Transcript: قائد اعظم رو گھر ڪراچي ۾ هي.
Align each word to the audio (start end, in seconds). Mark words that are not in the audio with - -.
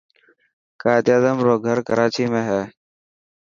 قائد 0.81 1.05
اعظم 1.11 1.37
رو 1.45 1.53
گھر 1.67 1.77
ڪراچي 1.87 2.25
۾ 2.33 2.41
هي. 2.49 2.61